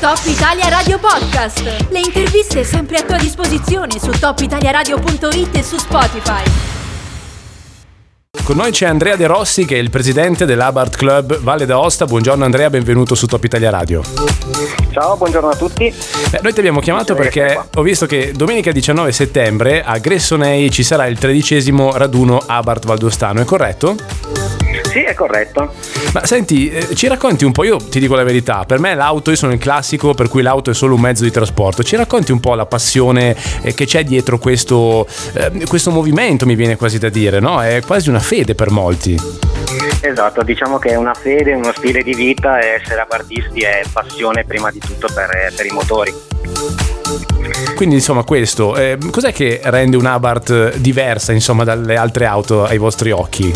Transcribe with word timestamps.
Top 0.00 0.20
Italia 0.26 0.68
Radio 0.68 0.96
Podcast. 1.00 1.60
Le 1.88 1.98
interviste 1.98 2.62
sempre 2.62 2.98
a 2.98 3.02
tua 3.02 3.16
disposizione 3.16 3.98
su 3.98 4.10
topitaliaradio.it 4.10 5.56
e 5.56 5.62
su 5.64 5.76
Spotify. 5.76 6.44
Con 8.44 8.54
noi 8.56 8.70
c'è 8.70 8.86
Andrea 8.86 9.16
De 9.16 9.26
Rossi 9.26 9.64
che 9.64 9.74
è 9.74 9.78
il 9.78 9.90
presidente 9.90 10.44
dell'Abart 10.44 10.96
Club 10.96 11.40
Valle 11.40 11.66
d'Aosta. 11.66 12.04
Buongiorno 12.04 12.44
Andrea, 12.44 12.70
benvenuto 12.70 13.16
su 13.16 13.26
Top 13.26 13.42
Italia 13.42 13.70
Radio. 13.70 14.02
Ciao, 14.92 15.16
buongiorno 15.16 15.48
a 15.48 15.56
tutti. 15.56 15.92
Beh, 16.30 16.40
noi 16.42 16.52
ti 16.52 16.60
abbiamo 16.60 16.78
chiamato 16.78 17.16
perché 17.16 17.60
ho 17.74 17.82
visto 17.82 18.06
che 18.06 18.30
domenica 18.32 18.70
19 18.70 19.10
settembre 19.10 19.82
a 19.82 19.98
Gressonei 19.98 20.70
ci 20.70 20.84
sarà 20.84 21.06
il 21.06 21.18
tredicesimo 21.18 21.96
raduno 21.96 22.40
Abart 22.46 22.86
Valdostano, 22.86 23.40
è 23.40 23.44
corretto? 23.44 23.96
Sì, 24.88 25.02
è 25.02 25.14
corretto. 25.14 25.72
Ma 26.14 26.24
senti, 26.24 26.70
eh, 26.70 26.94
ci 26.94 27.08
racconti 27.08 27.44
un 27.44 27.52
po', 27.52 27.64
io 27.64 27.76
ti 27.76 28.00
dico 28.00 28.14
la 28.14 28.22
verità, 28.22 28.64
per 28.66 28.78
me 28.78 28.94
l'auto, 28.94 29.30
io 29.30 29.36
sono 29.36 29.52
il 29.52 29.58
classico 29.58 30.14
per 30.14 30.28
cui 30.28 30.40
l'auto 30.40 30.70
è 30.70 30.74
solo 30.74 30.94
un 30.94 31.00
mezzo 31.00 31.24
di 31.24 31.30
trasporto, 31.30 31.82
ci 31.82 31.96
racconti 31.96 32.32
un 32.32 32.40
po' 32.40 32.54
la 32.54 32.64
passione 32.64 33.36
eh, 33.62 33.74
che 33.74 33.84
c'è 33.84 34.02
dietro 34.04 34.38
questo, 34.38 35.06
eh, 35.34 35.66
questo 35.66 35.90
movimento, 35.90 36.46
mi 36.46 36.54
viene 36.54 36.76
quasi 36.76 36.98
da 36.98 37.10
dire, 37.10 37.38
no? 37.38 37.62
È 37.62 37.82
quasi 37.86 38.08
una 38.08 38.20
fede 38.20 38.54
per 38.54 38.70
molti. 38.70 39.16
Esatto, 40.00 40.42
diciamo 40.42 40.78
che 40.78 40.90
è 40.90 40.94
una 40.94 41.14
fede, 41.14 41.52
uno 41.52 41.72
stile 41.76 42.02
di 42.02 42.14
vita 42.14 42.58
e 42.58 42.80
essere 42.80 43.04
artisti 43.06 43.60
è 43.60 43.82
passione 43.92 44.44
prima 44.44 44.70
di 44.70 44.78
tutto 44.78 45.08
per, 45.12 45.52
per 45.54 45.66
i 45.66 45.70
motori. 45.70 46.14
Quindi 47.74 47.96
insomma 47.96 48.24
questo, 48.24 48.76
eh, 48.76 48.96
cos'è 49.10 49.32
che 49.32 49.60
rende 49.64 49.96
un'Abarth 49.96 50.76
diversa 50.76 51.32
insomma 51.32 51.64
dalle 51.64 51.96
altre 51.96 52.26
auto 52.26 52.64
ai 52.64 52.78
vostri 52.78 53.10
occhi? 53.10 53.52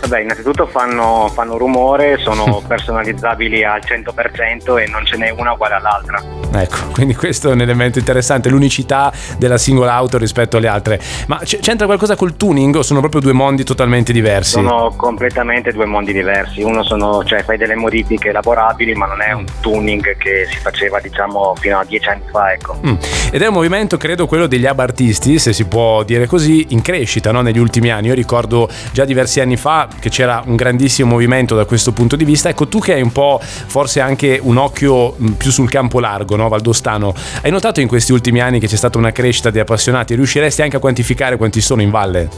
Vabbè, 0.00 0.20
innanzitutto 0.20 0.66
fanno, 0.66 1.30
fanno 1.32 1.56
rumore, 1.56 2.18
sono 2.18 2.62
personalizzabili 2.66 3.64
al 3.64 3.80
100% 3.84 4.78
e 4.78 4.86
non 4.88 5.04
ce 5.04 5.16
n'è 5.16 5.30
una 5.30 5.52
uguale 5.52 5.74
all'altra. 5.74 6.22
Ecco, 6.52 6.76
quindi 6.92 7.14
questo 7.14 7.50
è 7.50 7.52
un 7.52 7.60
elemento 7.60 7.98
interessante, 7.98 8.48
l'unicità 8.48 9.12
della 9.36 9.58
singola 9.58 9.92
auto 9.94 10.18
rispetto 10.18 10.56
alle 10.56 10.68
altre. 10.68 11.00
Ma 11.26 11.38
c- 11.38 11.58
c'entra 11.60 11.86
qualcosa 11.86 12.16
col 12.16 12.36
tuning 12.36 12.74
o 12.76 12.82
sono 12.82 13.00
proprio 13.00 13.20
due 13.20 13.32
mondi 13.32 13.64
totalmente 13.64 14.12
diversi? 14.12 14.52
Sono 14.52 14.92
completamente 14.96 15.72
due 15.72 15.84
mondi 15.84 16.12
diversi. 16.12 16.62
Uno 16.62 16.82
sono, 16.82 17.24
cioè 17.24 17.42
fai 17.42 17.58
delle 17.58 17.74
modifiche 17.74 18.32
lavorabili, 18.32 18.94
ma 18.94 19.06
non 19.06 19.20
è 19.20 19.32
un 19.32 19.44
tuning 19.60 20.16
che 20.16 20.46
si 20.50 20.58
faceva 20.58 21.00
diciamo 21.00 21.54
fino 21.56 21.78
a 21.78 21.84
dieci 21.84 22.08
anni 22.08 22.22
fa, 22.30 22.52
ecco. 22.52 22.80
Mm. 22.86 22.94
Ed 23.30 23.42
è 23.42 23.46
un 23.46 23.54
movimento, 23.54 23.96
credo, 23.96 24.26
quello 24.26 24.46
degli 24.46 24.66
abartisti, 24.66 25.38
se 25.38 25.52
si 25.52 25.66
può 25.66 26.02
dire 26.02 26.26
così, 26.26 26.66
in 26.70 26.82
crescita 26.82 27.30
no? 27.30 27.42
negli 27.42 27.58
ultimi 27.58 27.90
anni. 27.90 28.08
Io 28.08 28.14
ricordo 28.14 28.68
già 28.92 29.04
diversi 29.04 29.40
anni 29.40 29.56
fa 29.56 29.87
che 30.00 30.10
c'era 30.10 30.42
un 30.46 30.56
grandissimo 30.56 31.10
movimento 31.10 31.54
da 31.54 31.64
questo 31.64 31.92
punto 31.92 32.16
di 32.16 32.24
vista. 32.24 32.48
Ecco, 32.48 32.68
tu 32.68 32.80
che 32.80 32.94
hai 32.94 33.02
un 33.02 33.12
po' 33.12 33.40
forse 33.40 34.00
anche 34.00 34.38
un 34.42 34.56
occhio 34.56 35.14
più 35.36 35.50
sul 35.50 35.70
campo 35.70 36.00
largo, 36.00 36.36
no? 36.36 36.48
Valdostano, 36.48 37.14
hai 37.42 37.50
notato 37.50 37.80
in 37.80 37.88
questi 37.88 38.12
ultimi 38.12 38.40
anni 38.40 38.60
che 38.60 38.66
c'è 38.66 38.76
stata 38.76 38.98
una 38.98 39.12
crescita 39.12 39.50
di 39.50 39.58
appassionati? 39.58 40.14
Riusciresti 40.14 40.62
anche 40.62 40.76
a 40.76 40.80
quantificare 40.80 41.36
quanti 41.36 41.60
sono 41.60 41.82
in 41.82 41.90
valle? 41.90 42.28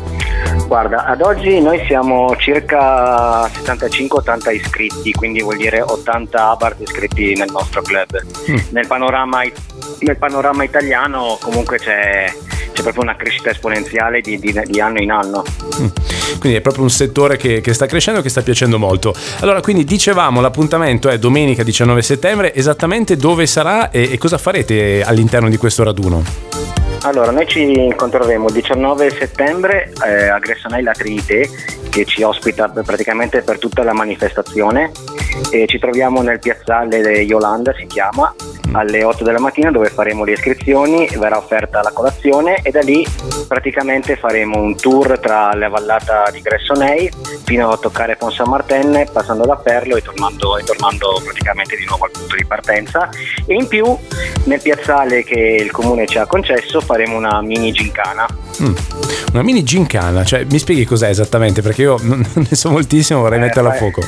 Guarda, 0.67 1.05
ad 1.05 1.21
oggi 1.21 1.61
noi 1.61 1.83
siamo 1.87 2.35
circa 2.37 3.47
75-80 3.47 4.55
iscritti, 4.55 5.13
quindi 5.13 5.43
vuol 5.43 5.57
dire 5.57 5.81
80 5.83 6.51
Abarth 6.51 6.81
iscritti 6.81 7.35
nel 7.35 7.51
nostro 7.51 7.83
club. 7.83 8.21
Mm. 8.51 8.57
Nel, 8.71 8.87
panorama, 8.87 9.43
nel 10.01 10.17
panorama 10.17 10.65
italiano 10.65 11.39
comunque 11.41 11.79
c'è 11.79 12.33
c'è 12.73 12.83
proprio 12.83 13.03
una 13.03 13.17
crescita 13.17 13.51
esponenziale 13.51 14.21
di, 14.21 14.39
di, 14.39 14.59
di 14.65 14.81
anno 14.81 15.01
in 15.01 15.11
anno. 15.11 15.45
Mm. 15.81 15.87
Quindi 16.39 16.59
è 16.59 16.61
proprio 16.61 16.85
un 16.85 16.91
settore 16.91 17.37
che, 17.37 17.61
che 17.61 17.73
sta 17.75 17.87
crescendo 17.87 18.21
e 18.21 18.23
che 18.23 18.29
sta 18.29 18.43
piacendo 18.43 18.79
molto. 18.79 19.15
Allora, 19.41 19.61
quindi 19.61 19.85
dicevamo, 19.85 20.41
l'appuntamento 20.41 21.09
è 21.09 21.19
domenica 21.19 21.63
19 21.63 22.03
settembre, 22.03 22.55
esattamente 22.55 23.17
dove 23.17 23.47
sarà 23.47 23.91
e, 23.91 24.13
e 24.13 24.19
cosa 24.19 24.39
farete 24.39 25.03
all'interno 25.03 25.49
di 25.49 25.57
questo 25.57 25.83
raduno? 25.83 26.23
Allora, 27.03 27.31
noi 27.31 27.47
ci 27.47 27.63
incontreremo 27.63 28.49
il 28.49 28.53
19 28.53 29.11
settembre 29.11 29.91
eh, 30.07 30.29
a 30.29 30.39
Gressonei 30.39 30.83
Latrite 30.83 31.49
che 31.89 32.05
ci 32.05 32.23
ospita 32.23 32.69
praticamente 32.69 33.41
per 33.41 33.59
tutta 33.59 33.83
la 33.83 33.95
manifestazione 33.95 34.93
e 35.51 35.67
ci 35.67 35.79
troviamo 35.79 36.23
nel 36.23 36.39
piazzale 36.39 36.99
Yolanda 37.23 37.73
si 37.75 37.87
chiama 37.87 38.35
alle 38.73 39.03
8 39.03 39.25
della 39.25 39.41
mattina 39.41 39.71
dove 39.71 39.89
faremo 39.89 40.25
le 40.25 40.33
iscrizioni, 40.33 41.09
verrà 41.17 41.37
offerta 41.37 41.83
la 41.83 41.91
colazione 41.93 42.61
e 42.63 42.71
da 42.71 42.81
lì 42.81 43.07
praticamente 43.49 44.17
faremo 44.17 44.61
un 44.61 44.77
tour 44.77 45.19
tra 45.19 45.53
la 45.55 45.69
vallata 45.69 46.31
di 46.31 46.41
Gressonei 46.41 47.11
fino 47.45 47.69
a 47.71 47.77
toccare 47.77 48.17
Pont 48.17 48.33
San 48.33 48.49
Martin 48.49 49.09
passando 49.13 49.45
da 49.45 49.57
Perlo 49.57 49.97
e 49.97 50.03
tornando, 50.03 50.59
e 50.59 50.63
tornando 50.63 51.21
praticamente 51.25 51.77
di 51.77 51.85
nuovo 51.85 52.05
al 52.05 52.11
punto 52.13 52.37
di 52.37 52.45
partenza 52.45 53.09
e 53.45 53.55
in 53.55 53.67
più 53.67 53.85
nel 54.45 54.61
piazzale 54.61 55.25
che 55.25 55.39
il 55.61 55.71
comune 55.71 56.07
ci 56.07 56.19
ha 56.19 56.27
concesso 56.27 56.81
faremo 56.81 57.17
una 57.17 57.41
mini 57.43 57.73
gincana. 57.73 58.27
Mm. 58.63 58.75
Una 59.33 59.43
mini 59.43 59.63
gincana, 59.63 60.25
cioè 60.25 60.45
mi 60.45 60.59
spieghi 60.59 60.85
cos'è 60.85 61.09
esattamente 61.09 61.63
perché 61.63 61.83
io 61.83 61.99
non 62.03 62.25
ne 62.35 62.57
so 62.57 62.71
moltissimo, 62.71 63.21
vorrei 63.21 63.39
eh, 63.39 63.43
metterla 63.43 63.71
a 63.71 63.75
fuoco. 63.75 64.03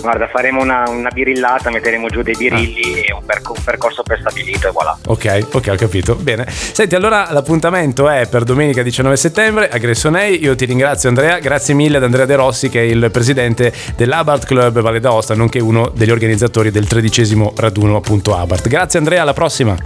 Guarda, 0.00 0.28
faremo 0.28 0.60
una, 0.62 0.84
una, 0.88 1.10
birillata, 1.10 1.70
metteremo 1.70 2.08
giù 2.08 2.22
dei 2.22 2.34
birilli 2.36 3.00
ah. 3.00 3.04
e 3.08 3.12
un, 3.12 3.24
perc- 3.24 3.50
un, 3.50 3.64
percorso 3.64 4.02
prestabilito 4.02 4.68
e 4.68 4.70
voilà. 4.70 4.96
Ok, 5.06 5.46
ok, 5.52 5.68
ho 5.70 5.74
capito. 5.74 6.14
Bene. 6.14 6.46
Senti, 6.48 6.94
allora 6.94 7.28
l'appuntamento 7.30 8.08
è 8.08 8.26
per 8.28 8.44
domenica 8.44 8.82
19 8.82 9.16
settembre 9.16 9.68
a 9.68 9.78
Gressonei. 9.78 10.42
Io 10.42 10.54
ti 10.54 10.64
ringrazio 10.64 11.08
Andrea, 11.08 11.38
grazie 11.38 11.74
mille 11.74 11.96
ad 11.96 12.04
Andrea 12.04 12.26
De 12.26 12.36
Rossi 12.36 12.68
che 12.68 12.80
è 12.80 12.84
il 12.84 13.10
presidente 13.10 13.72
dell'Abart 13.96 14.46
Club 14.46 14.80
Valle 14.80 15.00
d'Aosta, 15.00 15.34
nonché 15.34 15.58
uno 15.58 15.90
degli 15.94 16.10
organizzatori 16.10 16.70
del 16.70 16.86
tredicesimo 16.86 17.52
raduno 17.56 17.96
appunto 17.96 18.36
Abart. 18.36 18.68
Grazie 18.68 18.98
Andrea, 18.98 19.22
alla 19.22 19.34
prossima. 19.34 19.76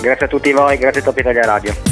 Grazie 0.00 0.26
a 0.26 0.28
tutti 0.28 0.52
voi, 0.52 0.76
grazie 0.78 1.00
a 1.00 1.04
Top 1.04 1.18
Italia 1.18 1.44
Radio. 1.44 1.91